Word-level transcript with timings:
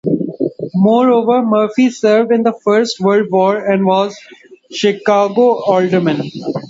Moreover, 0.73 1.43
Murphy 1.43 1.91
served 1.91 2.31
in 2.31 2.41
the 2.41 2.59
First 2.63 2.99
World 2.99 3.29
War 3.29 3.63
and 3.63 3.85
was 3.85 4.17
a 4.17 4.73
Chicago 4.73 5.61
Alderman. 5.63 6.21